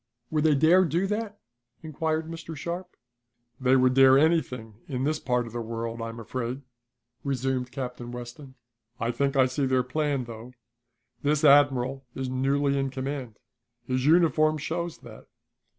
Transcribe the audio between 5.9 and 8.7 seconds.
I'm afraid," resumed Captain Weston.